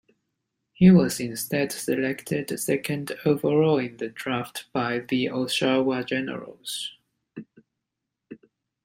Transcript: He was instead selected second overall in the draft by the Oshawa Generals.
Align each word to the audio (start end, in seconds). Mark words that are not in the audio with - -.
He 0.73 0.89
was 0.89 1.19
instead 1.19 1.71
selected 1.71 2.59
second 2.59 3.11
overall 3.23 3.77
in 3.77 3.97
the 3.97 4.09
draft 4.09 4.65
by 4.73 4.97
the 5.01 5.25
Oshawa 5.27 6.03
Generals. 6.03 6.93